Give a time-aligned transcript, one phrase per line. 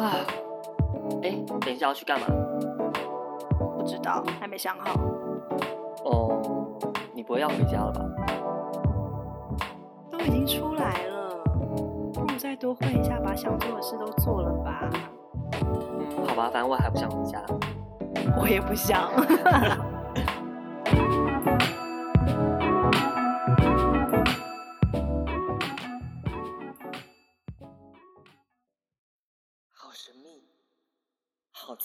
[0.00, 0.16] 啊，
[1.22, 2.26] 哎，等一下要去干嘛？
[3.76, 4.98] 不知道，还没想好。
[6.04, 6.40] 哦，
[7.12, 8.00] 你不会要回家了吧？
[10.10, 11.44] 都已经出来了，
[12.14, 14.88] 不如再多混一下，把想做的事都做了吧。
[15.60, 17.44] 嗯，好吧，反正我还不想回家。
[18.40, 19.10] 我也不想。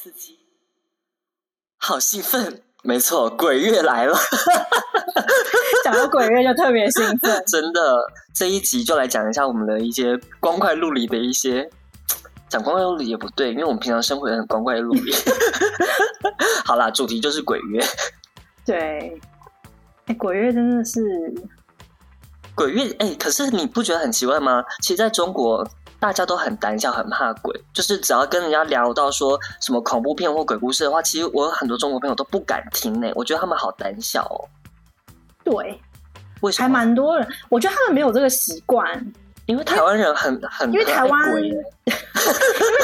[0.05, 0.37] 刺激，
[1.77, 2.61] 好兴奋！
[2.83, 4.15] 没错，鬼月来了。
[5.83, 7.41] 讲到鬼月就特别兴奋。
[7.47, 11.67] 真的，这一集就来讲一下我们的一些光怪陆离的一些。
[12.47, 15.11] 讲光怪陆离也不对，因为我们平常生活也很光怪陆离。
[16.63, 17.83] 好啦，主题就是鬼月。
[18.63, 19.19] 对，
[20.05, 21.01] 哎，鬼月真的是
[22.53, 24.63] 鬼月哎，可是你不觉得很奇怪吗？
[24.83, 25.67] 其实在中国。
[25.99, 33.11] 大家都很胆小，很怕鬼，就是只要跟人家聊到说什么恐怖片或鬼故事的话，其实我有很多中国朋友都不敢听呢。
[33.15, 34.37] 我觉得他们好胆小哦。
[35.43, 35.81] 对，
[36.41, 36.63] 为什么？
[36.63, 39.13] 还蛮多人，我觉得他们没有这个习惯，
[39.45, 41.63] 因为台湾人很很因为台湾， 因为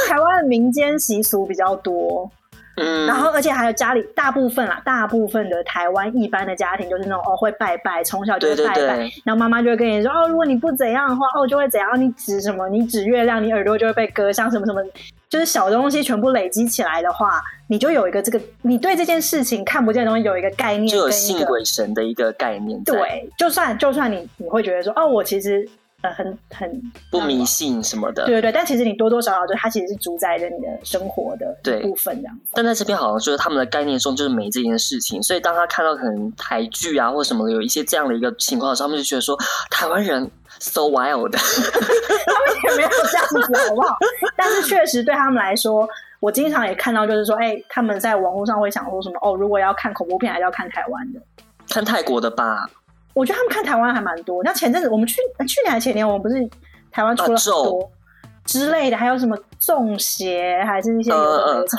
[0.08, 2.32] 台湾的民间习俗比较多。
[2.76, 14.82] 嗯，然后而且还有家里大部分啦，大部分的台湾一般的家庭就是那种哦会拜拜，从小就会拜拜，对对对，然后妈妈就会跟你说哦，如果你不怎样的话，哦就会怎样，你指什么，你指月亮，你耳朵就会被割，伤什么什么，
[15.30, 22.82] 就是小东西全部累积起来的话，你就有一个这个，你对这件事情看不见的东西有一个概念，就有信鬼神的一个概念。
[22.84, 25.68] 对，就算就算你你会觉得说哦，我其实。
[26.02, 32.42] 呃，很很不迷信什么的，对对对，但其实你多多少少就它其实是主宰着你的生活的部分这样子。
[32.54, 39.38] 但在这边好像就是他们的概念中就是没这件事情，所以当他看到可能台剧啊或什么的有一些这样的一个情况的时候，他们就觉得说
[39.70, 40.30] 台湾人
[40.60, 43.96] so wild， 他们也没有这样子好不好？
[44.36, 45.88] 但是确实对他们来说，
[46.20, 51.20] 我经常也看到就是说，哎、欸，他们在网络上会想说什么哦，如果要看恐怖片，还是要看台湾的，
[51.70, 52.68] 看泰国的吧。
[53.14, 54.44] 我觉得他们看台湾还蛮多。
[54.44, 55.16] 那前阵子我们去
[55.48, 56.36] 去年还前年，我们不是
[56.92, 57.92] 台湾出了很多
[58.46, 61.12] 之类的，还有什么中邪，还是那些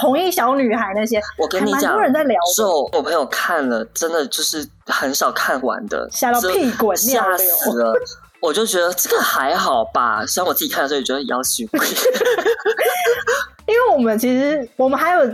[0.00, 1.20] 红衣小女孩那些。
[1.38, 2.38] 我跟你讲，蛮多人在聊。
[2.56, 7.94] 咒，我朋友看了，真的就是很少看完的，吓到屁滚尿流，吓死了。
[8.40, 11.80] 我就觉得这个还好吧，虽然我自己看的时候也觉得要死鬼。
[13.66, 15.32] 因为我们其实我们还有。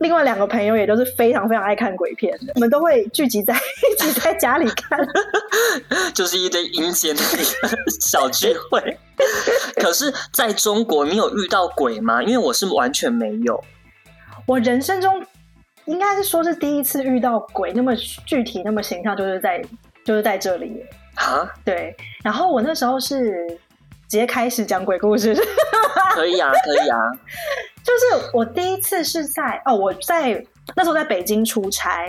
[0.00, 3.54] 另外两个朋友也都是非常非常爱看鬼片的，我们都会聚集在
[3.92, 4.98] 一起在家里看，
[6.14, 7.22] 就是一堆阴间的
[8.00, 8.98] 小聚会。
[9.76, 12.22] 可是，在中国，你有遇到鬼吗？
[12.22, 13.62] 因为我是完全没有。
[14.46, 15.22] 我人生中
[15.84, 17.94] 应该是说是第一次遇到鬼，那么
[18.24, 19.62] 具体、那么形象，就是在
[20.04, 20.82] 就是在这里
[21.14, 21.46] 啊。
[21.62, 21.94] 对，
[22.24, 23.46] 然后我那时候是
[24.08, 25.34] 直接开始讲鬼故事，
[26.14, 26.98] 可以啊，可以啊。
[28.00, 30.42] 就是我第一次是在哦，我在
[30.74, 32.06] 那时候在北京出差，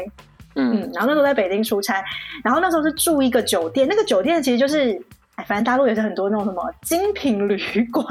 [0.55, 2.01] 嗯，嗯，然后那时候在北京出差，
[2.43, 4.93] 然后那时候是住一个酒店，那个酒店其实就是，
[5.35, 7.57] 哎，反正大陆也是很多那种什么精品旅
[7.91, 8.05] 馆，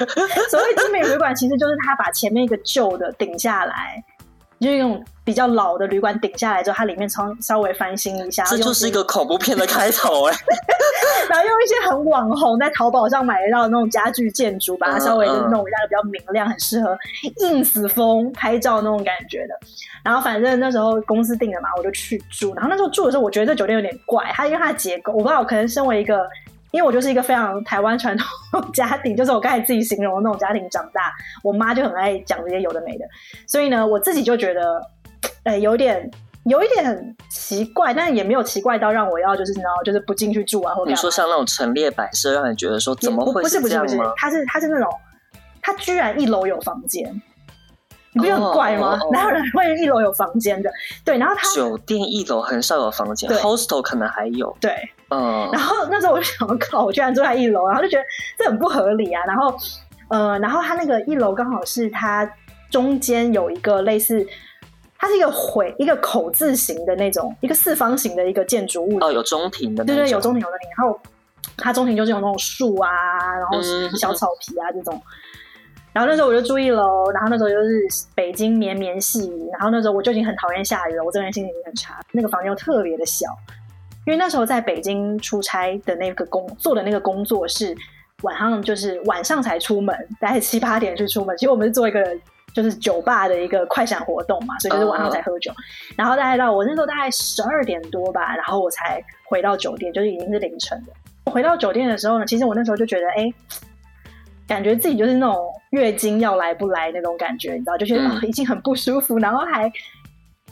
[0.48, 4.02] 所谓精品旅馆其实就是他把前面一个旧的顶下来。
[4.60, 10.36] 就是用比较老的旅馆顶下来之后，它里面稍稍微翻新一下，这就是一个恐怖片的开头哎。
[11.28, 16.96] 然后用一些很网红在淘宝上买得到的那种家具建筑，把它稍微就弄一下，比较明亮，很适合
[17.40, 19.54] ins 风拍照那种感觉的。
[20.02, 22.54] 然后反正那时候公司订了嘛，我就去住。
[22.54, 26.26] 然后那时候住的时候，我觉得这酒店有点怪，它因为它的结构，我不知道，我可能身为一个。
[26.70, 31.12] 因为我就是一个非常台湾传统家庭， 就是我刚才自己形容的那种家庭长大，
[31.42, 33.04] 我妈就很爱讲这些有的没的，
[33.46, 34.80] 所以呢，我自己就觉得，
[35.44, 36.10] 呃，有点
[36.44, 43.84] 有一点奇怪，但是也没有奇怪到让我要就是你知道就是不进去住啊，或者你说像那种陈列摆设，让你觉得说怎么会是这样吗？
[43.84, 44.14] 不是不是不是，
[44.46, 44.88] 他是那种，
[45.62, 47.22] 他居然一楼有房间。
[48.14, 48.98] 你不是很怪吗？
[49.12, 50.70] 哪有人会一楼有房间的？
[51.04, 54.56] 对，然后他酒店一楼很少有房间，hostel 可能还有。
[54.60, 54.72] 对，
[55.10, 55.48] 嗯。
[55.52, 58.04] 然后那时候我就想， 靠，我居然住在一楼，然后就觉得
[58.38, 59.22] 这很不合理啊。
[59.26, 59.56] 然后，
[60.08, 62.30] 呃，然后他那个一楼刚好是他
[62.70, 64.26] 中间有一个类似，
[64.98, 68.98] 它是一个回一个口字形的那种，一个四方形的一个建筑物。
[69.00, 69.84] 哦，有中庭的。
[69.84, 70.70] 对对，有中庭有中庭。
[70.76, 71.00] 然后
[71.56, 72.90] 它中庭就是有那种树啊，
[73.36, 73.60] 然后
[73.98, 74.94] 小草皮啊这种。
[74.94, 75.02] 嗯
[75.90, 81.98] 然后那时候我就住一楼，然后那时候就是北京绵绵细雨，然后那时候我就已经很讨厌下雨了，我这个人心情已经很差。
[82.12, 83.26] 那个房间又特别的小，
[84.08, 87.76] 因为那时候在北京出差的那个工做的那个工作是
[88.22, 91.36] 晚上，就是晚上才出门，大概七八点就出门。
[91.36, 92.16] 其实我们是做一个
[92.54, 95.52] 就是酒吧的一个快闪活动嘛，所以就是晚上才喝酒。
[95.94, 100.92] 然后大概到我那时候大概十二点多吧，然后我才回到酒店，就是已经是凌晨的。
[101.24, 103.30] 我回到酒店的时候呢，其实我那时候就觉得，哎，
[104.46, 105.36] 感觉自己就是那种。
[105.72, 109.70] 月经要来不来那种感觉，你知道，就觉得、嗯哦、已经很不舒服，然后还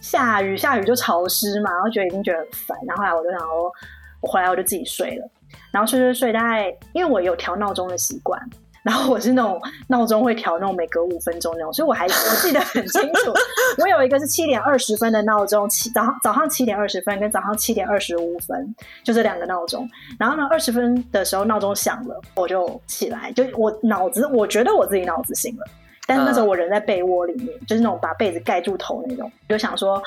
[0.00, 3.72] 下雨，下雨就潮湿嘛，然后觉得已经觉得很烦，然后后来我就想说，
[4.20, 5.28] 我回来我就自己睡了，
[5.70, 8.40] 然后睡睡睡，大概因为我有调闹钟的习惯。
[8.82, 13.32] 然后我是那种闹钟会调那种每隔五分钟那种，所以我还 我记得很清楚。
[13.78, 18.72] 我有一个是七点二十分的闹钟，七早上早上七点二十分跟早上七点二十五分，
[19.02, 19.90] 就这两个闹钟。
[20.20, 25.66] 然后呢，二十分的时候闹钟响了，我就起来，就我脑子我觉得我自己脑子醒了，
[26.06, 30.00] 但是那时候我人在被窝里面，就是那种把被子盖住头那种，就想说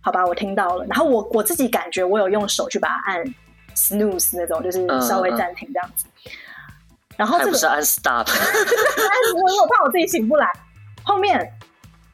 [0.00, 0.84] 好吧，我听到了。
[0.86, 3.24] 然后我我自己感觉我有用手去把它按
[3.74, 6.06] snooze 那种，就是稍微暂停这样子。
[7.16, 8.26] 然后这个不是按 stop，
[9.34, 10.50] 我有怕我自己醒不来。
[11.02, 11.52] 后面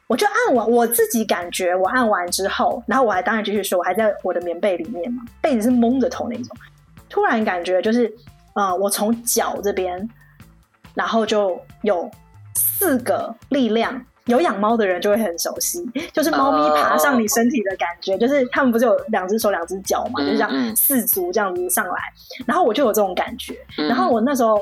[0.07, 6.57] 我就按完，我自己感觉我按完之后，然后我还当然继续睡，我还在我的棉被里面嘛，被子是蒙着头那种。
[7.09, 8.13] 突然感觉就是，
[8.53, 10.09] 呃，我从脚这边，
[10.93, 12.09] 然后就有
[12.77, 14.05] 四个力量。
[14.25, 15.81] 有养猫的人就会很熟悉，
[16.11, 18.19] 就是猫咪爬上你身体的感觉，oh.
[18.19, 21.93] 就是他们不是有两只手两只脚嘛，嗯、就像四足这样子上来，
[22.45, 24.61] 然后我就有这种感觉，嗯、然后我那时候。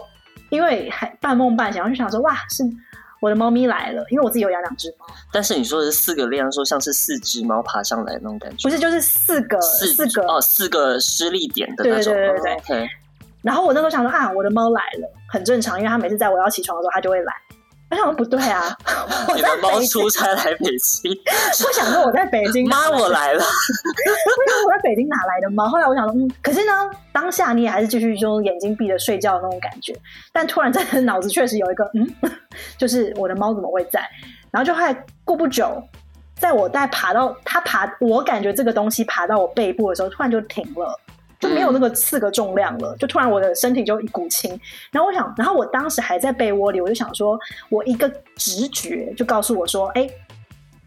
[0.52, 2.64] 因为还半梦半醒，我就想说哇，是
[3.20, 5.06] 我的猫咪来了，因为我自己有养两只猫。
[5.34, 12.14] 但是你说的是四个力量，说像是四只猫爬上来那种感觉，不是，就是四个四,四个哦，四个施力点的那种。
[12.14, 12.80] 对对对对对。
[12.82, 12.90] Oh.
[13.42, 17.34] 然后我那时候想说啊，我的猫来了，很正常，因为它每次在我要起床的时候，它就会来。
[17.96, 18.76] 我想说不对啊，
[19.34, 21.10] 你的猫出差来北京，
[21.66, 25.70] 我想说我在北京，妈我来了， 我想我在北京哪来的猫？
[25.70, 26.72] 后来我想说，嗯，可是呢，
[27.14, 29.96] 当下你也还是继续就眼睛闭着睡觉的那种感觉，
[30.34, 32.06] 但突然在脑子确实有一个嗯，
[32.78, 34.02] 就是我的猫怎么会在？
[34.52, 34.94] 然后就还
[35.24, 35.82] 过不久，
[36.38, 41.00] 在我在爬到它爬，我感觉这个东西爬到我背部的时候，突然就停了。
[41.40, 44.50] 就没有那个四个重量了，就突然我的身体就一股轻，
[44.92, 47.38] 然后我想，然后我当时还在被窝里，我就想说，
[47.70, 50.10] 我一个直觉就告诉我说，哎，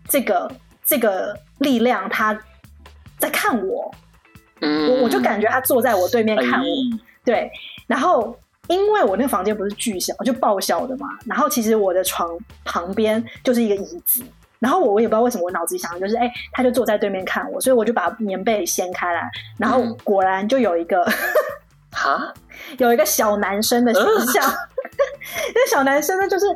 [0.09, 0.51] 这个
[0.85, 2.39] 这个力量他
[3.19, 3.95] 在看我，
[4.61, 7.51] 嗯，我我就感觉他坐在我对面看我，哎、对，
[7.87, 8.37] 然后
[8.69, 12.31] 因为我那个房间不是巨小，就爆小的嘛，然后其实我的床
[12.65, 14.23] 旁边就是一个椅子。
[14.59, 19.23] 然后我我也不知道为什么我脑子里想的就是哎，他就坐在对面看我，所以我就把棉被掀开来，
[19.59, 21.05] 然后果然就有一个
[21.93, 22.33] 哈，
[22.79, 24.03] 有一个小男生的形
[24.33, 24.53] 象。
[25.55, 26.47] 那小男生呢，就是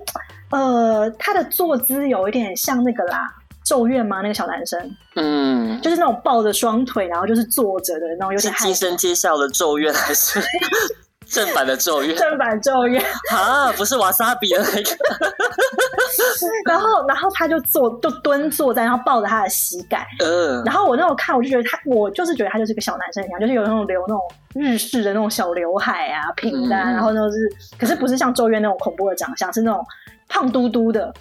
[0.51, 3.29] 呃，他的坐姿有一点像那个啦，
[3.65, 4.21] 咒怨吗？
[4.21, 10.41] 那个小男生，嗯，就是那种抱着双腿，然后就是坐着的那种，有点惊声尖笑的咒怨还是？
[11.33, 13.03] 正版的咒怨，正版咒怨
[13.33, 14.91] 啊，不是瓦萨比的那个。
[16.69, 20.07] 然后，然后他就坐，就蹲坐在，然后抱着他的膝盖。
[20.21, 20.63] 嗯。
[20.65, 24.21] 然后我那种看，我就觉得他，我就是觉得他就是个小男生一样，就是有那种留那种
[24.55, 29.83] 日式的那种小刘海啊，平的，嗯、然后就是，可是不是像咒怨那种恐怖的长相，是那种
[30.29, 31.13] 胖嘟嘟的。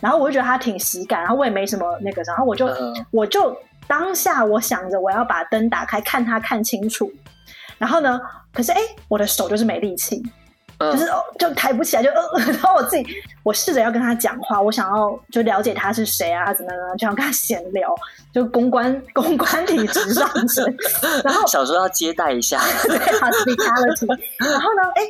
[0.00, 3.54] 然后我就觉得他挺喜感，然后我也没什么那个，然后我就，嗯、我就
[3.88, 7.10] 当下我想着我要把灯打开，看他看清楚。
[7.80, 8.20] 然后呢？
[8.52, 10.22] 可是哎，我的手就是没力气，
[10.78, 12.20] 嗯、就是哦就抬不起来，就呃。
[12.52, 13.06] 然后我自己，
[13.42, 17.88] 我试着要跟他讲话，我想要就了解他是谁啊，怎么怎么，就想跟他闲聊，
[18.34, 20.76] 就公关 公关体质上升。
[21.24, 24.18] 然后小时候要接待一下，对，hospitality。
[24.38, 24.82] 然后呢？
[24.96, 25.02] 哎，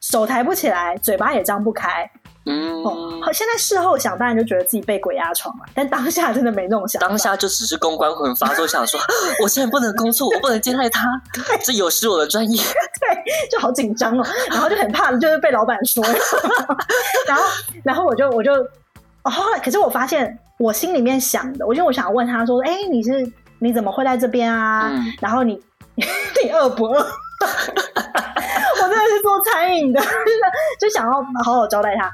[0.00, 2.08] 手抬不起来，嘴巴也张不开。
[2.44, 2.82] 嗯，
[3.22, 5.64] 好，现在事后想，当然就觉得自己被鬼压床了。
[5.74, 8.98] 但当下真的没那种想法，当下就只是公关魂发作，想说
[9.42, 11.06] 我现在不能工作，我不能接待他，
[11.64, 12.56] 这有失我的专业。
[13.00, 16.02] 对，就好紧张哦，然后就很怕，就是被老板说。
[17.28, 17.44] 然后，
[17.84, 18.52] 然后我就我就
[19.22, 23.24] 哦，后来可是我发现我心里面想的，我就我想问他说，哎，你是
[23.60, 24.90] 你怎么会在这边啊？
[24.92, 25.60] 嗯、然后你
[25.94, 27.06] 你饿不饿？
[28.74, 30.00] 我真的是做餐饮的，
[30.80, 31.12] 就想要
[31.44, 32.12] 好好招待他。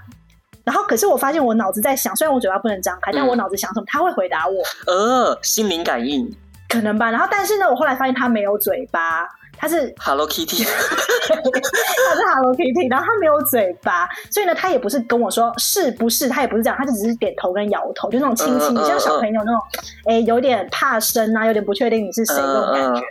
[0.69, 4.63] 然后，可是我发现我脑子在想，虽然我嘴巴不能张开，嗯、但我脑子想什么，他会回答我。
[4.87, 6.31] 呃，心灵感应，
[6.69, 7.11] 可能吧。
[7.11, 10.63] 然后，但是呢，我后来发现他没有嘴巴，他是 Hello Kitty，
[11.25, 19.61] 他是 Hello Kitty，然后他没有嘴巴，所以呢，他也不是跟我说是不是，他也不是这样，他就只是点头跟摇头，就那种轻轻的，像小朋友那种，
[20.05, 23.03] 哎，有点怕生啊，有点不确定你是谁那种感觉。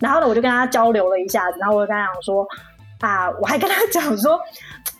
[0.00, 2.46] 然后呢，我就跟他交流了一下子，然后我就跟他讲说。
[3.00, 3.30] 啊！
[3.40, 4.38] 我还跟他讲说，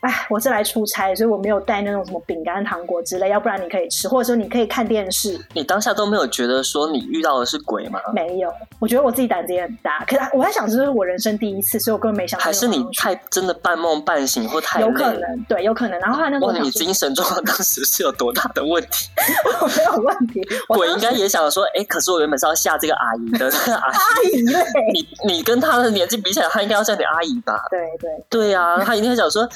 [0.00, 5.38] 哎，我是来出差，所以我没有带那种什么饼干、糖果之类，要不然你可以吃，或者说你可以看电视。
[5.52, 8.00] 你当下都没有觉得说你遇到的是鬼吗？
[8.14, 10.04] 没有，我觉得我自己胆子也很大。
[10.06, 12.44] 可是我在想，这是我人生第一次，所以我根本没想到。
[12.44, 15.98] 还是你太真的半梦半醒，或太有可能，对，有可能。
[16.00, 19.08] 然后后来那种你精神状况当时是有多大的问题？
[19.60, 20.40] 我没有问题。
[20.68, 23.92] 鬼应该也想说，哎，可是我原本是要吓这个阿姨的，阿
[24.32, 24.64] 姨嘞。
[24.94, 27.54] 你你跟他的年纪比起来，他应该要叫你阿姨吧？
[27.70, 27.80] 对。
[28.00, 29.46] 对对呀、啊，他一定会想说，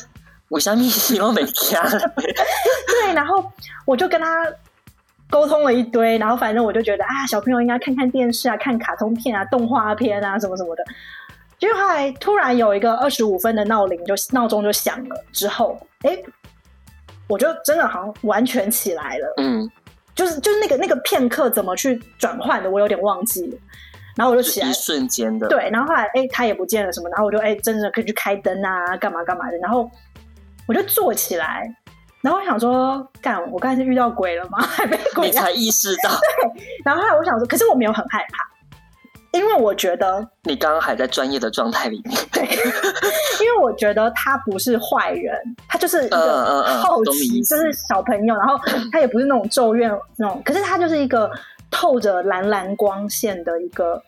[0.55, 1.83] 我相面你又没加。
[2.87, 3.45] 对，然后
[3.85, 4.47] 我就跟他
[5.29, 10.85] 沟通了一堆，然后反正我就觉得啊，小朋友应该看看电视啊，看卡通片啊，动画片啊，什么什么的。
[11.59, 15.25] 结果后来突然有一个二十五分的闹铃，就闹钟就响了。
[15.33, 16.17] 之后，哎，
[17.27, 19.35] 我就真的好像完全起来了。
[19.39, 19.69] 嗯，
[20.15, 23.59] 就是就是那个那个片刻怎么去转换的，我有点忘记了。
[24.15, 25.49] 然后我就起来，一瞬间的。
[25.49, 29.57] 对，然后后来哎，他也不见了什么，然后我就哎，真的可以去开灯啊，干嘛干嘛的。
[29.59, 29.91] 然后
[30.67, 31.69] 我就坐起来，
[32.21, 34.61] 然后我想说，干，我刚才是遇到鬼了吗？
[34.67, 35.27] 还被鬼？
[35.27, 36.11] 你才意识到。
[36.55, 36.63] 对。
[36.85, 38.45] 然后后来我想说，可是我没有很害怕。
[39.33, 48.57] 因为我觉得你刚刚还在专业的状态里面，对，因为我觉得他不是坏人，他就是一个好奇，就是小朋友，然后
[48.93, 51.29] 他也不是那种咒怨那种，可是他就是一个
[51.69, 54.01] 透着蓝蓝光线的一个，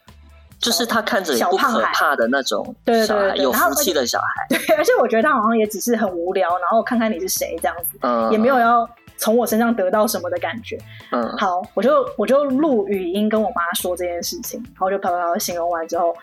[0.61, 8.89] 就是他看着也不可怕的那种，对对对，有福气的小孩，对，而且我觉得他好像也只是很无聊，然后看看你是谁这样子，嗯，也没有要。
[9.19, 10.79] 从我身上得到什么的感觉？
[11.11, 16.15] 嗯，好，我就我就录语音跟我妈说这件事情，然后就啪啪啪形容完之后，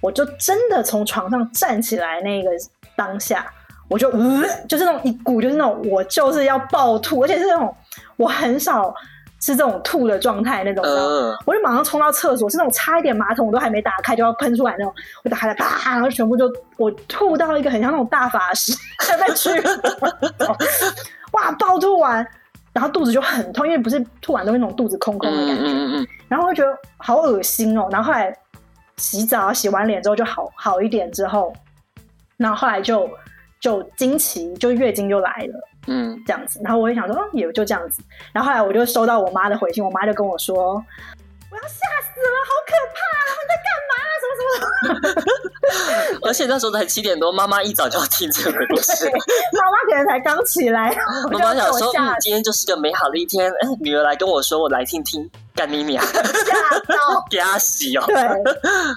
[0.00, 2.50] 我就真的从床上站起来那个
[2.96, 3.46] 当下，
[3.88, 7.72] 我就呃，就是那种一股就是那种我就是要暴吐，而且是那种
[8.16, 8.92] 我很少
[9.40, 18.72] 是这种吐的状态那种，嗯，我就马上冲到厕所，是那种差一点马桶我都还没打开就要喷出来那种，我打开了啪，然后全部就我吐到一个很像那种大法师
[19.18, 19.50] 在去。
[21.32, 21.52] 哇！
[21.58, 22.26] 暴吐完，
[22.72, 27.86] 然后肚子就很痛，因为不是吐完都是那种肚子空空的感觉，嗯嗯嗯、然后我就觉得好恶心哦。
[27.92, 28.34] 然后后来
[28.96, 31.52] 洗澡，洗完脸之后就好好一点之后，
[32.38, 33.06] 然后后来就
[33.60, 36.60] 就经期就月经就来了，嗯，这样子。
[36.62, 38.02] 然后我也想说，也就这样子。
[38.32, 40.56] 然后后来我就收到我妈的回信，我妈就跟我说
[41.50, 42.98] ：“我要吓死了，好可怕！
[43.28, 43.92] 他们在干嘛？
[44.20, 45.86] 什么什么？”
[46.28, 49.06] 而且那时候才七点多，妈妈一早就要听这个故事。
[49.06, 50.94] 妈妈可能才刚起来。
[51.32, 56.04] 妈妈想说：“嗯，今天就是个美好的一天。”哎，女儿来跟我说：“我来听听。”干你娘！
[56.04, 58.04] 吓到， 给他洗哦。
[58.06, 58.14] 对。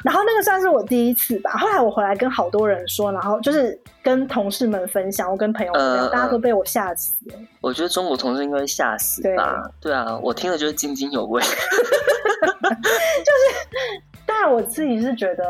[0.04, 1.52] 然后那个算是我第一次吧。
[1.58, 7.36] 后来我回来跟好多人说，然后就是跟同事们分享，我跟朋友们分享，大家都被我吓死了。
[7.62, 9.64] 我觉得中国同事应该会吓死吧？
[9.82, 11.42] 对啊，我听了就是津津有味。
[11.42, 11.56] 就是，
[14.26, 15.44] 但我自己是觉得。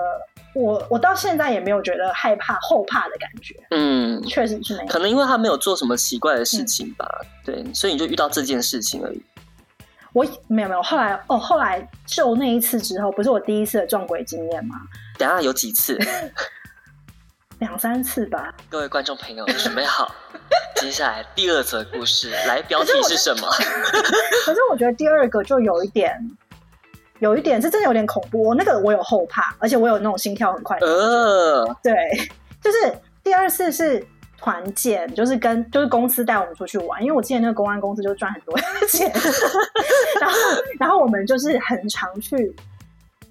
[0.53, 4.87] 我我到现在也没有觉得害怕后怕的感觉，嗯，确实是没有。
[4.87, 9.21] 可能因为他没有做什么奇怪的事情吧，嗯、对，所以你就遇到这件事情而已。
[10.13, 14.75] 我没有没有，后来哦，后来就那一次之后，不是我第一次的撞鬼经验吗？
[15.17, 15.97] 等下有几次？
[17.59, 18.53] 两三次吧。
[18.69, 20.13] 各位观众朋友，准备好，
[20.81, 23.47] 接下来第二则故事，来，标题是什么？
[24.43, 26.19] 可是我觉得第二个就有一点。
[27.21, 30.87] 有一点是真的有点恐怖，我那个我有后怕，而且我有那种心跳很快的。
[30.87, 31.93] 呃，对，
[32.59, 32.91] 就是
[33.23, 34.03] 第二次是
[34.39, 38.57] 团建，就是跟就是公司带我们出去玩，因为我之前那个公安公司就赚很多
[38.89, 39.07] 钱，
[40.19, 40.37] 然后
[40.79, 42.55] 然后我们就是很常去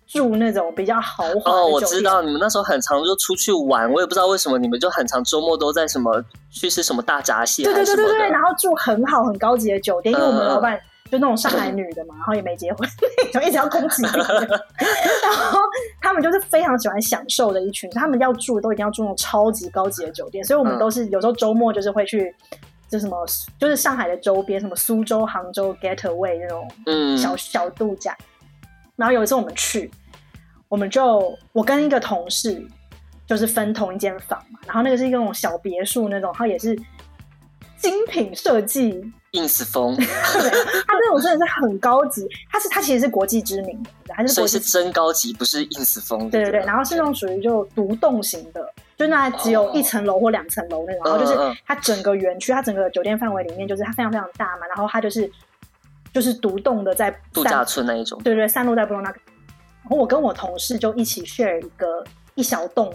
[0.07, 1.51] 住那种比较豪华。
[1.51, 10.81] 哦，我知道你们那时候很常就出去玩，我也不知道为什么你们就很常周末都在什么去吃什么大闸蟹，对对对对对，然后住很好很高级的酒店，因为我们老板。
[11.11, 12.89] 就那种上海女的嘛，然后也没结婚，
[13.33, 14.03] 就一直要攻击。
[14.05, 14.13] 然
[15.51, 15.61] 后
[16.01, 22.33] 他们就是非常喜欢享受的一群，他们要住都一定要住那种超级高级的酒店，所以我们都是有时候周末就是会去，
[22.89, 23.27] 就什么
[23.59, 26.69] 就是上海的周边，什么苏州、杭州 getaway 那种
[27.17, 28.17] 小小度假。
[28.95, 29.91] 然后有一次我们去，
[30.69, 32.65] 我们就我跟一个同事
[33.27, 36.77] 就是分同一间房嘛，然后那个是一种小别墅那种，然后也是
[37.77, 39.13] 精品设计。
[39.33, 46.29] Ins 风，对，它这种真的是很高级，它是它其实是国际知名的，还是所以是真高级，不是 ins 风。
[46.31, 48.61] 对对对，然后是那种属于就独栋型的，
[48.97, 55.31] 就那只有一层楼或两层楼那种，然后就是它整个园区，它整个酒店范围里面，就是它非常非常大嘛，然后它就是
[56.13, 59.21] 就是独栋的在度假村那一种，对对，散落在不同那个。
[59.83, 62.93] 然后我跟我同事就一起 share 一个一小栋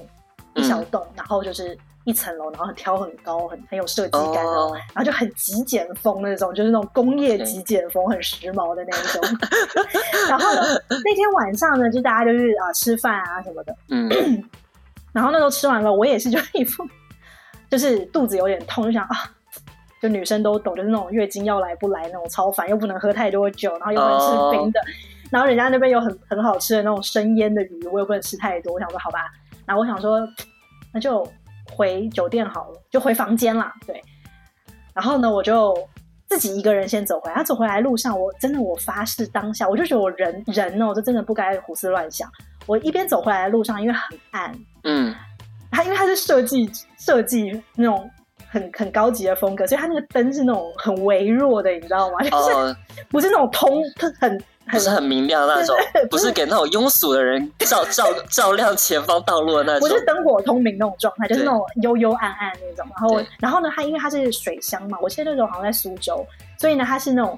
[0.54, 1.77] 一小栋，然后就是。
[2.06, 4.74] 一层楼，然后很挑很高，很很有设计感，oh.
[4.94, 9.22] 然后就很极简风那种，就是那种工业极简风.很时髦的那一种。
[10.30, 13.76] 然后呢，那天晚上呢，就大家就是啊吃饭啊什么的。
[13.90, 14.08] 嗯。
[15.12, 16.88] 然后那时候吃完了，我也是就一副
[17.70, 19.16] 就是肚子有点痛，就想啊，
[20.00, 24.90] 就女生都懂，就是那种月经要来不来那种超烦，又不能喝太多酒，然后又不能吃冰的，oh.
[25.32, 28.74] 然后人家那边有很很好吃的那种生腌的鱼，我又不能吃太多。
[28.74, 29.32] 我想说好吧，
[29.66, 30.20] 然后我想说
[30.94, 31.28] 那就。
[31.74, 33.74] 回酒店好了，就回房间啦。
[33.86, 34.03] 对，
[34.93, 35.75] 然后呢，我就
[36.27, 37.36] 自己一个人先走回来。
[37.36, 42.29] 他走回来路上，我真的，我发誓当下，我就觉得我人人哦，就真的不该胡思乱想。
[42.65, 45.13] 我一边走回来的路上，因为很暗，嗯，
[45.72, 48.10] 他因为他是设计设计那种
[48.48, 52.22] 很很高级的风格，所以它那个灯是那种很微弱的，你知道吗？
[52.22, 52.75] 就是、uh,
[53.10, 53.81] 不是那种通
[54.19, 54.43] 很。
[54.72, 55.75] 不是很明亮那种，
[56.10, 59.88] 不是给那种庸俗的人照 照照亮前方道路的那种。
[59.88, 62.86] 我是灯火通明那种状态，就是那种幽幽暗暗那种。
[63.00, 66.25] 然后，然后呢，它因为它是水乡嘛，我记得那种好像在苏州，
[66.57, 67.38] 所以呢，它是那种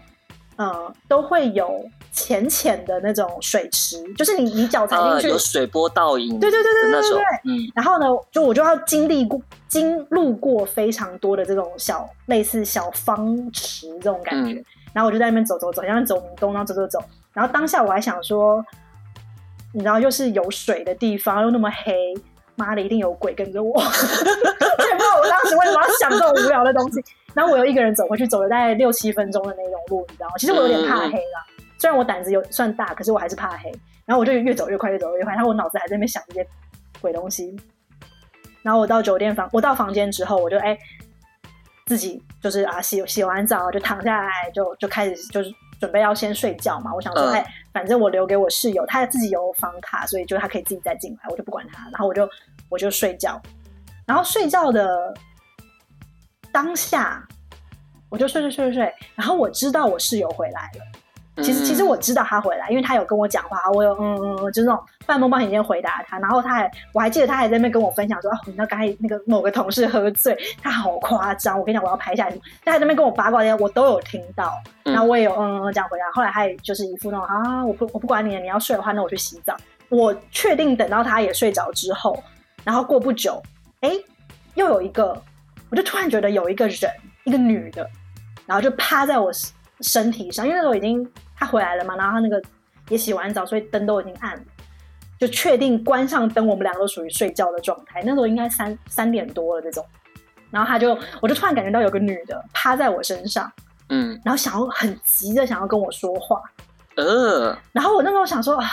[0.56, 7.22] 呃都会有浅浅的那种水池，就是你你脚踩进去、呃、有水波倒影，对对对对对对对。
[7.44, 7.72] 嗯。
[7.76, 14.54] 然后呢，就我就要经历过经路过非常多的这种小类似小方池这种感觉。
[14.54, 14.66] 嗯
[14.98, 17.00] 然后我就在那边走走走，像走明东，然后走走走。
[17.32, 18.66] 然后当下我还想说，
[19.72, 22.16] 你知道，又是有水的地方，又那么黑，
[22.56, 23.74] 妈的，一定有鬼跟着我。
[23.78, 27.00] 我也不知道我当时为什么要想这种无聊的东西。
[27.36, 30.34] 然后我又一个人走回去，走了大概六七分钟的那种路，你知道吗？
[30.40, 31.46] 其实我有点怕黑啦。
[31.60, 33.72] 嗯、虽然我胆子有算大，可是我还是怕黑。
[34.04, 35.36] 然后我就越走越快，越走越快。
[35.36, 36.48] 然后我脑子还在那边想这些
[37.00, 37.56] 鬼东西。
[38.64, 40.76] 然后我到酒店房，我到房间之后，我就哎。
[41.88, 46.94] 自己就是啊，洗洗完澡就躺下来，就就开始就是准备要先睡觉嘛。
[46.94, 51.84] 我想说，哎、嗯，反正我留给我室友，他自己有房卡，所以就他可以自己再进来，我就不管他。
[51.86, 52.30] 然后我就
[52.70, 53.42] 我就睡觉，
[54.06, 55.14] 然后睡觉的
[56.52, 57.26] 当下，
[58.10, 58.94] 我就睡睡睡睡睡。
[59.16, 61.07] 然后我知道我室友回来了。
[61.44, 74.52] 其实其实我知道他回来，因为他有跟我讲话，我有嗯嗯嗯，就是那种半梦半醒间回答他，然后他还我还记得他还在那边跟我分享说哦，你知道刚才那个某个同事喝醉，他好夸张，我跟你讲我要拍下来，他还在那边跟我八卦，我都有听到，
[74.84, 79.56] 然后我也有嗯嗯嗯这样回答，后来他也就是一副那种啊，我不我不管你了，你要睡的话，那我去洗澡。
[79.90, 82.22] 我确定等到他也睡着之后，
[82.64, 83.42] 然后过不久，
[83.82, 83.92] 哎，
[84.56, 85.16] 又有一个，
[85.70, 86.92] 我就突然觉得有一个人，
[87.26, 87.88] 一个女的，
[88.46, 89.32] 然后就趴在我
[89.80, 91.08] 身体上，因为那时候已经。
[91.38, 91.96] 他回来了嘛？
[91.96, 92.42] 然后他那个
[92.90, 94.44] 也洗完澡，所以灯都已经暗了，
[95.20, 98.02] 就确定关上灯，我们两个都属于睡觉的状态。
[98.04, 99.86] 那时候应该三三点多了这种。
[100.50, 103.52] 然后他就，我就突然感觉到有个女的趴在我身上，
[103.90, 106.42] 嗯，然后想要很急的想要跟我说话，
[106.96, 108.66] 呃，然后我那时候想说啊，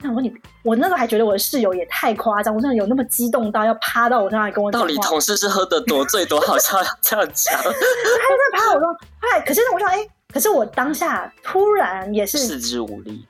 [0.00, 4.72] 我想问你，我那时候还觉得我的室友也太夸张，我真的有那么激动到要趴到我身上来跟我？
[4.72, 7.54] 到底同事是喝的多醉多好像这样讲？
[7.62, 9.96] 他就在趴我说，哎，可是我说，哎。
[10.32, 13.26] 可是我当下突然也是四肢无力，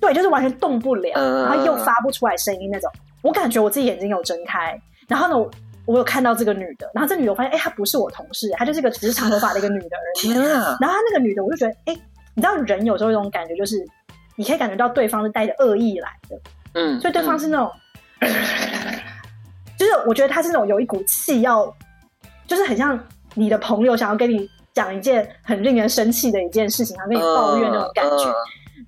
[0.00, 2.90] 对，就是完全动不了，呃、然后又发不出来声音那种。
[3.22, 5.50] 我感觉我自己眼睛有睁开，然后呢，我，
[5.86, 10.32] 我有看到这个女的，然后这女的我发现，哎、欸，她不是我同事，她就是个只是长头发的一个女的而已。
[10.32, 10.76] 天啊！
[10.80, 12.02] 然后她那个女的，我就觉得，哎、欸，
[12.34, 13.82] 你知道人有时候有一种感觉，就是
[14.36, 16.38] 你可以感觉到对方是带着恶意来的，
[16.74, 17.70] 嗯，所以对方是那种，
[18.18, 18.30] 嗯、
[19.78, 21.74] 就是我觉得他是那种有一股气要，
[22.46, 22.98] 就是很像
[23.34, 24.50] 你的朋友想要跟你。
[24.74, 28.34] 讲一件很令人生气的一件事情，然后跟你抱怨那种感觉，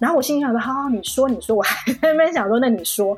[0.00, 3.16] 然后我心里想说：“好，好，你说，你说。”我还在那边想说：“那你说。”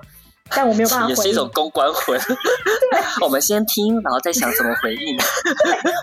[0.49, 1.17] 但我没有办法回应。
[1.17, 2.17] 也是一种公关魂。
[2.21, 5.17] 对，我们先听，然后再想怎么回应。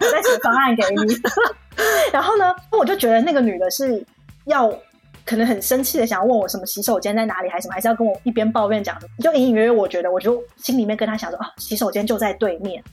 [0.02, 1.16] 我再写方案给你。
[2.12, 4.06] 然后呢，我就觉得那个女的是
[4.44, 4.70] 要
[5.26, 12.84] 可能很生气的，想要问我什么洗手间在哪里，还是什么，还是要跟我一边抱怨讲，就隐隐约约，我觉得，我就心里面跟她想说：“哦，洗手间就在对面。”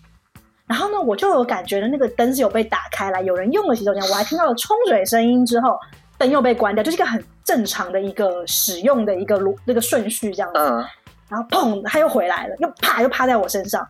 [0.70, 5.76] 然后呢，我就有感觉的那个灯是有被打开来，有人用了洗手间，我还听到了冲水声音之后，
[6.16, 10.60] 灯又被关掉，就是一个很正常的一个使用的一个路那个顺序这样子。
[10.60, 10.84] 嗯。
[11.28, 13.84] 然后砰，他又回来了，又啪又趴在我身上，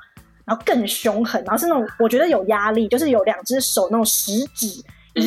[0.47, 4.83] 然后更凶狠，然后是那种我觉得有压力，就是有两只手那种食指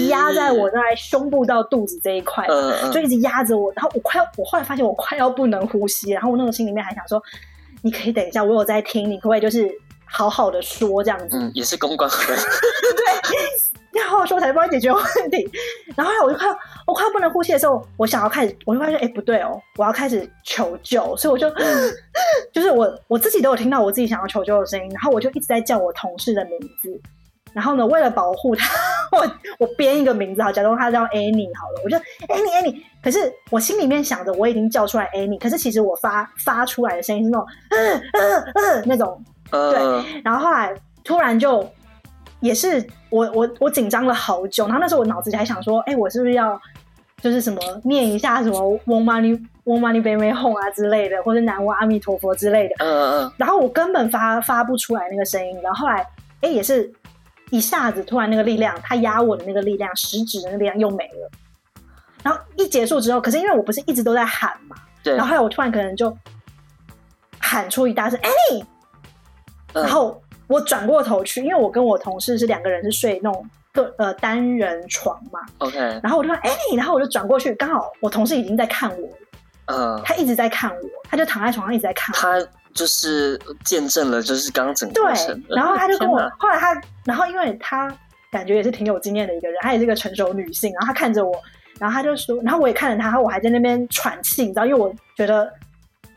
[0.09, 3.71] 压在我在胸部到肚子这一块，嗯，就一直压着我。
[3.75, 7.21] 然后我快要，我后来发现我快要不能呼吸，然后我那种心里面还想说，
[7.83, 9.71] 你可以等一下，我有在听，你可不可以就是。
[10.15, 15.49] 好好的说这样子，嗯，也是公关会， 对，要好好说才帮你解决问题。
[15.95, 21.49] 然后我就快要，我快要不能呼吸的时候，我想要开始，我就发现，哎，不对哦，我要开始求救，所以我就，
[22.54, 27.02] 就是我我自己都有听到我自己想要求救的声音，然后我就一直在叫我同事的名字。
[27.52, 28.67] 然后呢，为了保护他，
[29.17, 31.97] 我我编一个名字，好，假装他叫 Annie 好了，我就
[32.34, 32.82] Annie Annie。
[33.04, 39.23] 可是我心里面想着，我已经叫出来 Annie，可是其实我发发出来的声音是那种，嗯嗯嗯那种。
[39.71, 41.69] 对，然后后来突然就
[42.39, 46.59] 也是我我我紧张了好久，然后那时候我脑子里还想说，哎，我是不是要
[47.21, 52.75] 就是什么念一下什么嗡嘛呢嗡嘛呢呗咪吽啊之类的，或者南无阿弥陀佛之类的。
[52.79, 53.31] 嗯嗯。
[53.37, 56.05] 然后我根本发发不出来那个声音，然后后来
[56.41, 56.91] 哎也是
[57.51, 61.31] 一下子突然那个力量，他压我的那个力量，食指的那个力量又没了。
[62.23, 65.15] 然后一结束之后，可是因为我不是一直都在喊嘛，对。
[65.15, 66.13] 然后后来我突然可能就
[67.37, 68.29] 喊出一大声，哎。
[69.73, 75.39] 然后我转过头去，因为我跟我同事是两个人是睡那种个呃单人床嘛。
[75.59, 75.77] OK。
[76.03, 79.09] 然后我就说：“哎、欸，然后我就转过去，刚好我同事已经在看我，
[79.65, 82.19] 嗯，他一直在看我，他就躺在床上一直在看我。
[82.19, 85.39] 他就是见证了，就是刚刚整个过程。
[85.41, 87.95] 对，然后他就跟我，后来他，然后因为他
[88.31, 91.31] 感觉也是挺有经验的一个人，她也是一个成熟女性，然后他看着我，
[91.79, 95.51] 然后他就说，然后我也看着他，然后我还在那边喘气，你知道，因为我觉得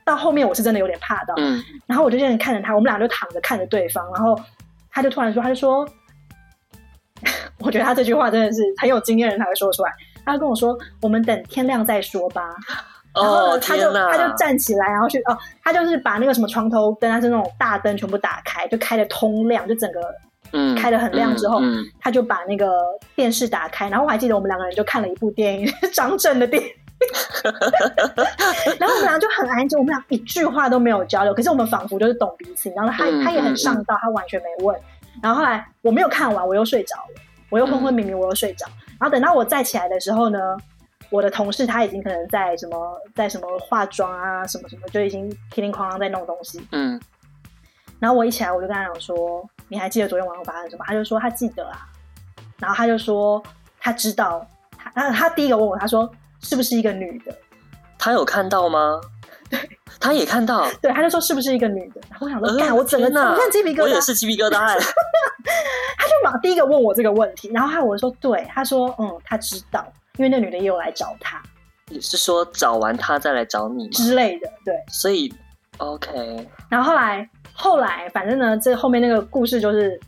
[0.07, 4.41] 到后面我是真的有点怕到，嗯，然后我就这样看着他，我们俩就躺着看着对方，然后
[4.91, 5.85] 他就突然说，他就说，
[7.59, 9.93] 我觉得他这句话真的是很有经验的人才会说出来，
[10.25, 12.43] 他就跟我说，我们等天亮再说吧。
[13.15, 20.01] 然后呢，他就他就站起来，然后去哦，他就是把那个什么床头灯，他是那种大灯，全部打开，就开的通亮，就整个
[20.53, 22.71] 嗯开的很亮之后，嗯嗯嗯、他就把那个
[23.15, 26.69] 电视打开，然后我还记得我们两个人就看了一部电影， 张震的电影，
[28.81, 34.75] 然后我们俩就很安静，我们俩一句话都没有交流，可是我们仿佛就是懂彼此，然后他他也很上道，他完全没问，
[35.23, 38.67] 然后后来我没有看完，我又睡着了，我又昏昏迷迷，我又睡着，
[38.99, 40.39] 然后等到我再起来的时候呢，
[41.11, 46.67] 我的同事他已经可能在什么在什么化妆啊什么什么，就已经叮叮哐啷在弄东西。
[46.73, 47.01] 嗯，
[47.99, 51.87] 然后我一起来我就跟他讲说：“你还记得昨天晚上发生什么？”他就说他记得啊，
[52.59, 53.43] 然后他就说
[53.79, 56.11] 他知道他，然后他第一个问我，他说
[56.47, 57.37] 是不是一个女的？
[57.99, 59.01] 他有看到吗？
[59.51, 59.59] 对，
[59.99, 60.69] 他也看到。
[60.81, 62.01] 对，他就说是不是一个女的？
[62.11, 64.53] 然后我想说，干、呃，我整个哪我看鸡皮疙瘩，我也是鸡皮疙瘩。
[65.99, 69.85] 他就马第一个问我这个问题，然后我说对，他说嗯，他知道。
[70.19, 71.43] 因为那女的也有来找他，
[71.91, 74.51] 你是说找完他再来找你之类的？
[74.65, 75.31] 对，所以
[75.77, 76.49] OK。
[76.71, 80.01] 然后后来后来，反正呢，这后面那个故事就是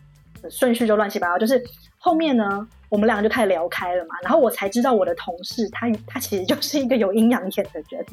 [0.48, 1.38] 顺序就乱七八糟。
[1.38, 1.62] 就是
[1.98, 4.14] 后面呢，我们两个就开始聊开了嘛。
[4.22, 8.06] 然后我才知道我的同事他他其实就是一个有阴阳眼的人，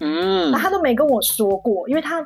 [0.00, 2.20] 嗯，那他都没跟我说过，因为他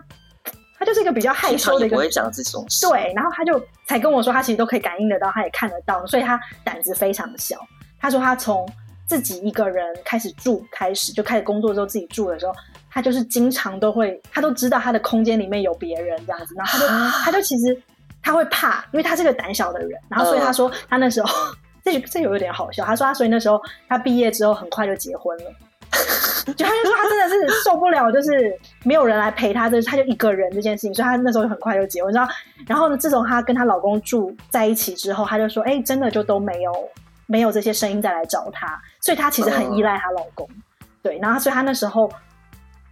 [0.78, 2.86] 他就是一个比较害羞的一个，不会讲这种事。
[2.88, 7.56] 对，然后他就才跟我说，他其实都可以感应得到，他也看得到，所以他胆子非常小。
[8.00, 8.66] 他说他从
[9.06, 12.54] 自己一个人开始住，开始就开始工作之后自己住的时候，
[12.88, 17.78] 他就是经常都会，他都知道他的空间里面有别人这样子，然后他就他就其实
[18.22, 25.44] 他会怕，因为他是个胆小的人，然后所以他说他那时候、呃、这这有一点好笑，他说他所以那时候他毕业之后很快就结婚了，
[26.54, 32.32] 就他就说他真的是受不了，就是没有人来陪他，这他就一个人这件事情，所以他那时候就很快就结婚，然后
[32.66, 36.72] 然后呢，自从他跟她老公住在一起之后，他就说哎、真的就都没有。
[37.26, 40.44] 没有这些声音再来找她，所以她其实很依赖她老公。
[41.00, 42.10] 对，然后所以她那时候，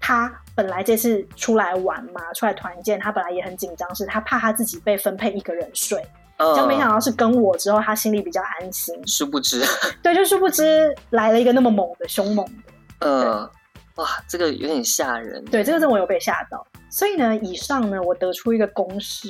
[0.01, 6.01] 她本来这次出来玩嘛，出来团建，她本来也很紧张，是她怕她自己被分配一个人睡，
[6.39, 8.95] 嗯、就没想到是跟我之后，他心里比较安心。
[9.07, 9.63] 殊不知，
[10.03, 12.53] 对，就殊不知来了一个那么猛的、凶猛的。
[13.01, 13.51] 嗯，
[13.97, 15.45] 哇，这个有点吓人。
[15.45, 16.67] 对，这个真的我有被吓到。
[16.91, 19.29] 所以呢，以上呢，我得出一个公式：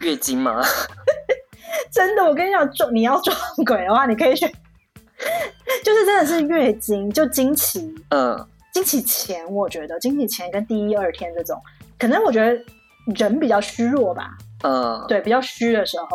[0.00, 0.62] 月经吗？
[1.90, 4.50] 真的，我跟你讲，撞你要撞鬼的话，你可以选，
[5.84, 11.58] 就是真的是月经，就经期，嗯，经期前，我觉得经期前跟第一二天这种，
[11.98, 12.60] 可能我觉得
[13.14, 16.06] 人比较虚弱吧，嗯，对，比较虚的时候，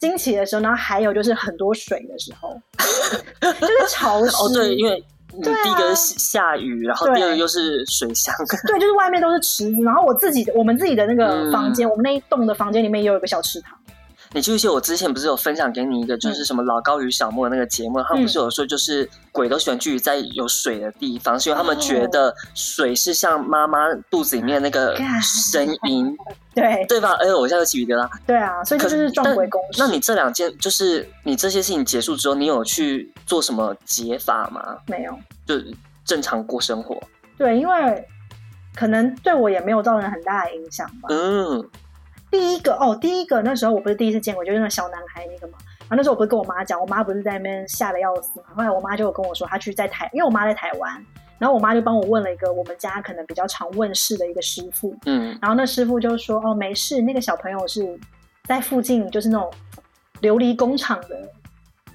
[0.00, 2.60] 惊奇的时候，然后还有就是很多水的时候，
[3.60, 5.04] 就是潮湿，哦，对，因为。
[5.34, 8.34] 你第一个是下雨，然后第二个又是水箱，
[8.68, 13.74] 对，就是外面都是池子，然后我自己的我们自己的那个房间，嗯、我们那一栋的房间里面也有一个小池塘。
[14.34, 17.98] 你记不记得我之前不是有分享给你一个，就是什么老高与小莫的那个节目？
[18.00, 26.16] 嗯、他们不是有说，就是鬼都喜欢聚集在有水的地方，是因为他们觉得水是像妈妈肚子里面那个 声音，
[26.54, 27.12] 对对吧？
[27.20, 28.08] 哎呦，我现在又起鸡皮疙瘩。
[28.26, 29.82] 对啊，所以就是撞鬼公司。
[29.82, 34.78] 那你这两件，就是你这些事情结束之后，你有去做什么解法吗？
[34.86, 35.54] 没有，就
[36.04, 36.98] 正常过生活。
[37.36, 38.08] 对，因为
[38.74, 41.08] 可能对我也没有造成很大的影响吧。
[41.10, 41.68] 嗯。
[42.32, 45.58] 第一个哦，第一个那时候我不是第一次见过，就是那个小男孩那个嘛。
[45.80, 48.46] 然后那时候我不是跟我妈讲，我妈不是在那边吓得要死嘛。
[48.56, 51.04] 后来我妈就有跟我说，她去在台，因为我妈在台湾，
[51.38, 58.00] 然后我妈就帮我问了一个我们家可能比较常问事的一个师傅，嗯，然后那师傅就说，哦，没事，那个小朋友是
[58.44, 59.52] 在附近，就是那种
[60.22, 61.28] 琉璃工厂的，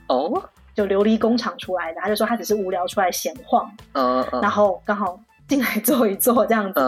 [0.08, 0.40] 哦，
[0.76, 3.68] 就琉璃工厂出来的，他就说他只是无聊出来闲晃，
[4.40, 5.20] 然后刚好。
[5.48, 6.80] 进来坐一坐这样子，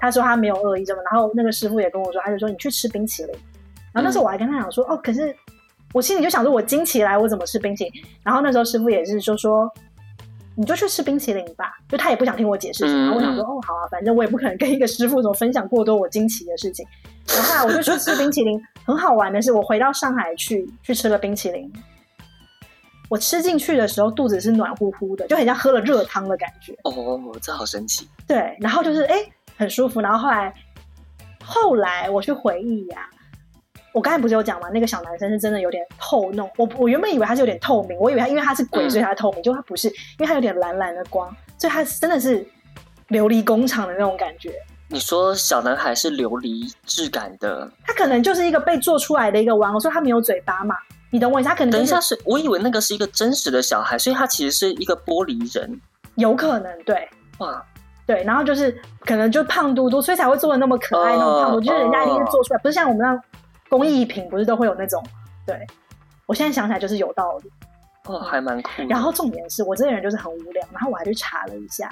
[0.00, 3.34] 他说他没有恶意这么，然后那个师傅也跟我说，他就说你去吃冰淇淋，
[3.92, 5.34] 然后那时候我还跟他讲说，嗯、哦，可是
[5.92, 7.92] 我心里就想说，我惊奇来我怎么吃冰淇淋？
[8.22, 9.70] 然后那时候师傅也是就说，
[10.54, 12.86] 你就去吃冰淇淋吧，就他也不想听我解释。
[12.88, 16.86] 什么，然后我想说，哦，好啊，反正我也不可能跟一个师傅怎么分享过多我惊奇的事情，
[17.28, 21.70] 然后后来我就去吃冰淇淋，很好玩的是，我回到上海去去吃了冰淇淋。
[23.08, 26.76] 我吃进去的时候，肚子是暖乎乎的，就很像喝了热汤的感觉。
[26.82, 28.08] 哦，这好神奇。
[28.26, 29.16] 对，然后就是哎，
[29.56, 30.00] 很舒服。
[30.00, 30.52] 然后后来，
[31.44, 33.06] 后来我去回忆呀、啊，
[33.92, 34.68] 我刚才不是有讲吗？
[34.72, 36.50] 那个小男生是真的有点透弄。
[36.56, 42.44] 我我原本以为他是有点透明，我以为他因为他是鬼，所以他透明，结果、嗯、他不是，因为他有点蓝蓝的光，所以他真的是
[43.10, 44.52] 琉璃工厂的那种感觉。
[44.88, 50.74] 你说小男孩是琉璃质感的，他可能就是一个被做出来的一个玩偶，说他没有嘴巴嘛？
[51.16, 55.80] 你等我一下，他可能、就是、等一下是，我以为那个是一个真实的小孩，所以他其实是一个玻璃人，
[56.16, 57.64] 有可能对，哇，
[58.04, 63.18] 对，然后就是可能就胖嘟嘟，所以才会做的那么可爱、哦、那么胖嘟，就是人家一定是做出来，哦、不是像我们那
[63.70, 65.02] 工艺品，不是都会有那种？
[65.46, 65.66] 对，
[66.26, 67.50] 我现在想起来就是有道理，
[68.04, 68.70] 哦，还蛮酷。
[68.86, 71.90] 然后重点是我这个人就是很无聊，然后我还去查了一下。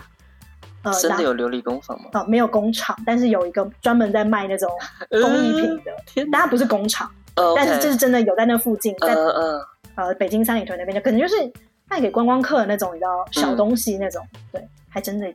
[0.82, 2.10] 呃、真的有琉璃工坊吗？
[2.12, 4.70] 哦，没有工厂，但是有一个专门在卖那种
[5.08, 5.90] 工艺品的，
[6.30, 9.60] 但它、呃、不是工厂，呃、但是这是真的有在那附近，在呃，呃，
[9.96, 11.34] 呃北京三里屯那边，就可能就是
[11.88, 15.34] 卖给观光客的那种，你知道小东西那种，嗯、对，还真的有。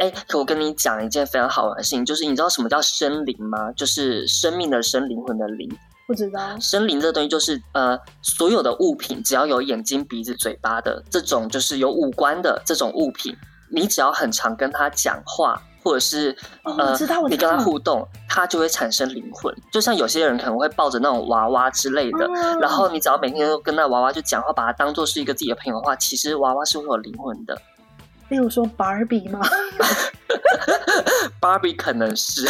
[0.00, 3.70] 哎、欸，可我跟你讲一件非常好玩的事情，就是你知道什么叫生灵吗？
[3.72, 5.70] 就是生命的生，灵魂的灵。
[6.06, 6.58] 不知道。
[6.58, 13.36] 生灵这个东西就是呃，所有的物品只要有眼睛、鼻子、嘴巴的这种，就是有五官的这种物品。
[13.70, 16.96] 你只要很常跟他讲话，或者是、哦、呃，
[17.28, 19.54] 你跟他互动，他就会产生灵魂。
[19.72, 27.60] 就像有些人可能会抱着那种娃娃之类的，嗯、然后你只要每天都跟那娃娃就讲话，把它当做是一个自己的朋友的话，其实娃娃是会有灵魂的。
[28.28, 29.40] 例如说芭比吗？
[31.40, 32.46] 芭比 可能是。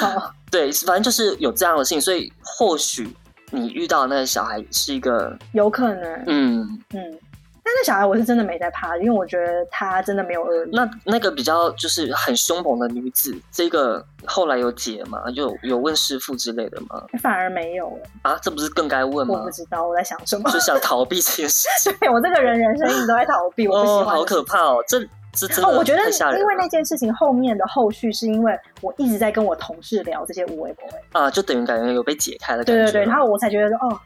[0.00, 3.08] 好，对，反正就是有这样的事情，所以或许
[3.50, 7.18] 你遇到的那个小孩是一个有可能，嗯嗯。
[7.66, 10.70] 但那小孩我是真的没在怕，因为我觉得他真的没有恶意。
[10.72, 15.24] 那那个比较就是很凶猛的女子，这个后来有解吗？
[15.34, 17.02] 有有问师傅之类的吗？
[17.20, 19.34] 反而没有啊，这不是更该问吗？
[19.40, 21.92] 我不知道我在想什么，就想逃避这件事情。
[21.98, 24.14] 对，我这个人人生一直都在逃避，我不喜欢。
[24.14, 24.78] 哦，好可怕哦！
[24.86, 25.00] 这
[25.32, 32.84] 这真的哦，我觉得因为那件事情后面的后续是因为我一直在跟我同事聊这些无为不为啊，就等于感觉有被解开的感觉。
[32.84, 33.98] 对对对，然后我才觉得说哦。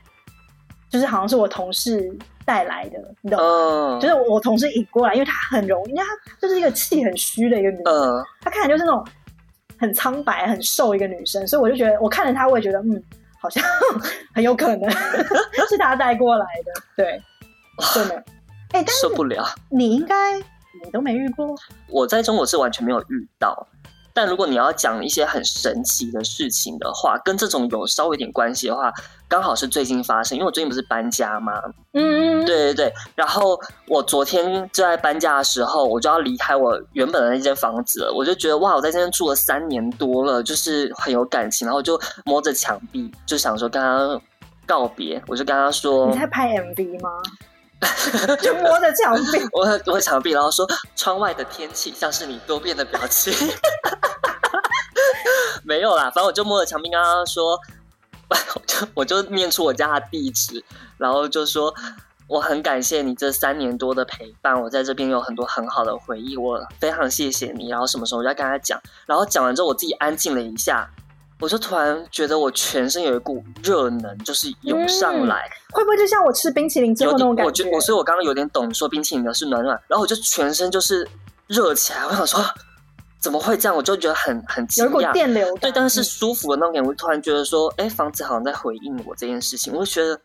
[0.91, 2.13] 就是好像是我同事
[2.45, 3.45] 带来的，你懂吗
[3.97, 9.07] ？Uh, 就是我同事引过来，因为她很容易，因为她就是一个气很虚的一个女生，uh, 她看起来就是那种
[9.79, 13.01] 很苍白、很瘦一个女生，所以我就觉得，我看着她，我也觉得，嗯，
[13.41, 13.63] 好像
[14.35, 14.91] 很有可能
[15.71, 17.23] 是她带过来的，对，
[17.95, 18.17] 真的。
[18.73, 21.55] 哎、欸，但是受不了，你应该你都没遇过，
[21.89, 23.67] 我在中国是完全没有遇到。
[24.13, 28.93] 但如果你要讲一些很神奇的事情的话，跟这种有稍微一点关系的话，
[29.29, 31.53] 刚好是最近发生，因为我最近不是搬家吗？
[31.93, 32.93] 嗯，对对对。
[33.15, 38.13] 然后我昨天就在搬家的时候，我就要离开我原本的那间房子了。
[38.13, 41.67] 我就觉得哇，我在这边住了三年多了，就是很有感情。
[41.67, 44.21] 然后就摸着墙壁，就想说跟他
[44.67, 45.23] 告别。
[45.27, 47.11] 我就跟他说：“你在拍 MV 吗？”
[48.43, 50.67] 就摸着墙壁，我 摸墙壁，然后说
[50.97, 53.33] ：“窗外的天气像是你多变的表情。
[55.65, 57.59] ”没有啦，反正我就摸着墙壁，刚刚说。
[58.33, 60.65] 我就我就念出我家的地址，
[60.99, 61.75] 然后就说
[62.29, 67.69] 我很感谢你这三年多的陪伴，我在这边有很多很好的回忆，我非常谢谢你。
[67.69, 70.89] 然后什么时候我就要跟他讲，然后讲完之后我自己安静了一下，
[71.41, 77.65] 我就突然觉得我全身有一股热能，就是涌上来，嗯，会不会就像我吃冰淇淋之后那种感觉？
[77.71, 81.09] 我所以，我刚刚有点懂说冰淇淋的是暖暖，然后我就全身就是
[81.47, 82.45] 热起来，我想说。
[83.23, 83.77] 怎么会这样？
[83.77, 86.89] 我就觉得很很惊讶，有一股电流，对，但是舒服的那种感觉。
[86.89, 90.19] 我突然觉得说，哎，房子好像在回应我这件事情，我就觉得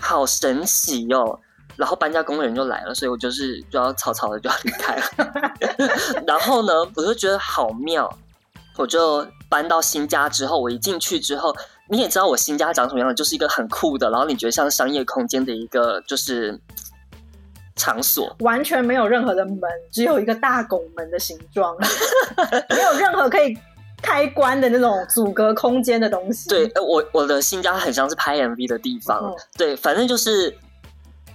[0.00, 1.38] 好神奇哟。
[1.76, 5.04] 然后搬家工人就来了，所以我就是就要草草的就要离开了。
[6.26, 8.10] 然后呢，我就觉得好妙。
[8.78, 11.54] 我就搬到新家之后，我一进去之后，
[11.90, 16.58] 你也知道我新家长什么样的，就是一个很酷的，然后你觉得像商业空间的一个就是。
[17.80, 19.60] 场所完全没有任何的门，
[19.92, 21.76] 只有一个大拱门的形状，
[22.70, 23.56] 没有任何可以
[24.02, 26.48] 开关的那种阻隔空间的东西。
[26.48, 29.22] 对，我我的新家很像是拍 MV 的地方。
[29.26, 30.58] 嗯、对，反正就是，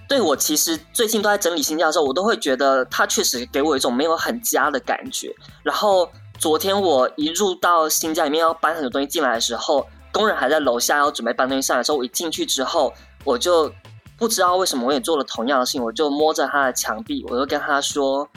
[0.10, 5.34] 对我其实最近都在整理新家的时候，我都会觉得它确实给我一种没有很家的感觉。
[5.64, 6.12] 然后
[6.44, 13.72] 昨天我一入到新家里面要搬很多东西进来的时候，工人还在楼下要准备搬东西上来的时候，我一进去之后，我就。
[14.18, 18.28] 不知道为什么我也做了同样的事情，我就摸着他的墙壁，我就跟他说：“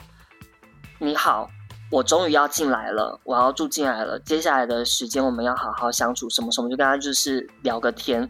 [0.99, 1.49] 你好，
[1.91, 4.17] 我终于要进来了，我要住进来了。
[4.19, 8.29] 接下来的时间我们要好好相处，什么什么，就跟他就是聊个天。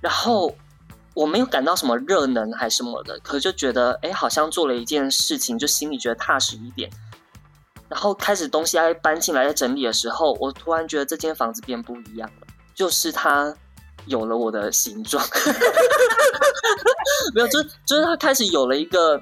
[0.00, 0.54] 然后
[1.14, 6.90] 我没有感到什么热能还是什么的，可是就觉得哎，好像做了一件事情，就心里觉得踏实一点。
[7.94, 13.56] 然后开始东西要搬进来在整理的时候，我突然觉得这间房子变不一样了，就是它。
[14.06, 15.24] 有了我的形状，
[17.34, 19.18] 没有，就是就是他开始有了一个，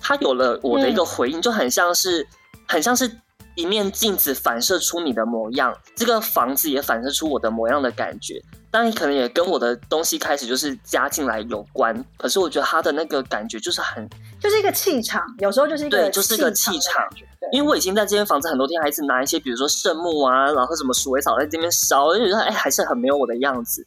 [0.00, 2.26] 它有了我的一个回应，嗯、就很像是
[2.66, 3.20] 很像是
[3.54, 8.42] 一面镜子反射出你的模样，这个房子也反射出我的模样的感觉。
[8.74, 12.04] 当然，可能也跟我的东西开始就是加进来有关。
[12.16, 14.04] 可是我觉得他的那个感觉就是很，
[14.40, 17.08] 就是一个气场，有时候就是一个对，就是一个气场。
[17.52, 23.86] 因为我已经在这间房子很多天，还是拿一些比如说圣木啊，然后什么鼠尾草在这边烧，我就觉得哎，还是很没有我的样子。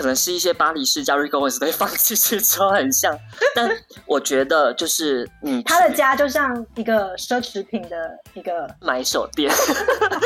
[0.00, 3.14] 可能是一些巴黎世家 Rico Owens 对放弃之后很像，
[3.54, 3.70] 但
[4.06, 9.52] 我觉得就是嗯他的家就像一个奢侈品的一个买手店，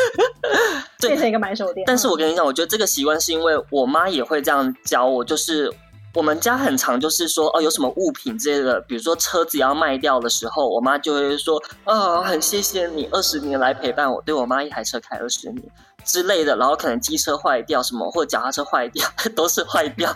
[1.03, 1.85] 变成一个买手店。
[1.89, 5.69] 但是我跟你讲，我觉得这个习惯是因为我妈也会这样教我，就是
[6.15, 15.65] 我们家很常就是说哦，有什么物品之类的，比如说车子要卖掉的时候，我妈就会说啊、哦，很谢谢你二十年来陪伴我，对我妈一台车开二十年。
[16.05, 20.13] 之类的，然后可能机车坏掉什么，或者脚踏车坏掉， 都是坏掉。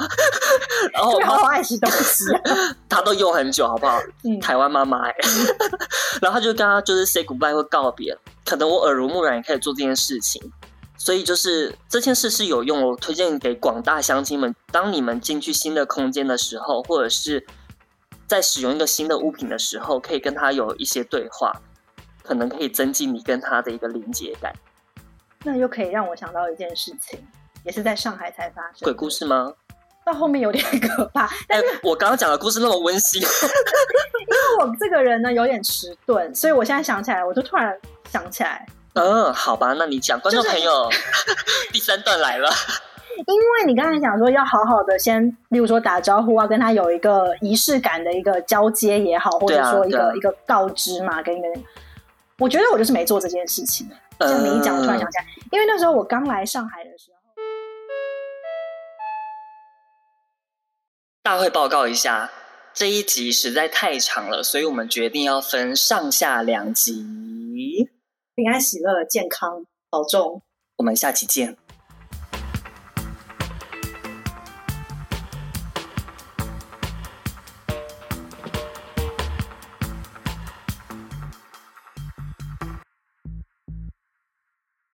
[0.93, 2.25] 然后我好爱惜东西，
[2.89, 3.99] 他都用很久，好不好？
[4.25, 5.09] 嗯、台湾妈妈，
[6.21, 8.17] 然后他就跟他就是 say goodbye 或告别。
[8.45, 10.53] 可能我耳濡目染也可以做这件事情，
[10.97, 12.83] 所以就是这件事是有用。
[12.83, 17.47] 我推荐给广大乡亲们，当你们进去新的空间的时候，或者是
[18.27, 21.61] 在使用一个新的物品的时候，可以跟他有一些对话，
[22.23, 24.53] 可能可以增进你跟他的一个连接感。
[25.45, 27.19] 那又可以让我想到一件事情，
[27.65, 28.81] 也是在上海才发生。
[28.83, 29.53] 鬼故事吗？
[30.05, 31.29] 到后面有点可怕。
[31.47, 37.79] 但是、欸、我刚刚讲的故事那么温馨， 因为我这个人呢有点迟钝，所以我现在想起来，我就突然
[38.11, 38.67] 想起来。
[38.95, 42.51] 嗯，好吧，那你讲，观众朋友，就是、第三段来了。
[43.27, 51.47] 因为你刚才讲说要好好的先，例如说打招呼啊，跟他有一个仪式感的一个交接也好，或者说一个、啊啊、一个告知嘛，跟一个。
[52.39, 53.91] 我觉得我就是没做这件事情。
[54.27, 57.19] 像你一讲，我突然想起来，因为那时候我刚来上海的时候。
[61.23, 62.31] 大会报告一下，
[62.73, 67.91] 这一集实在太长了，所以我们决定要分上下两集。
[68.35, 70.43] 平安喜乐，健康保重，
[70.77, 71.57] 我们下期见。